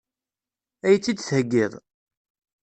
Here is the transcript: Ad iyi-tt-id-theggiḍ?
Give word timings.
Ad 0.81 0.83
iyi-tt-id-theggiḍ? 0.91 1.73